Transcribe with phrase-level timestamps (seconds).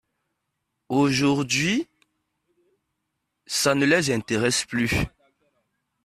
[0.89, 1.87] Aujourd’hui,
[3.45, 4.89] ça ne les intéresse plus.